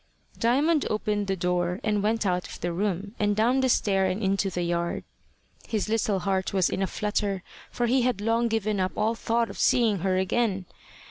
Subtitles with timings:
[0.39, 4.23] Diamond opened the door, and went out of the room, and down the stair and
[4.23, 5.03] into the yard.
[5.67, 9.51] His little heart was in a flutter, for he had long given up all thought
[9.51, 10.65] of seeing her again.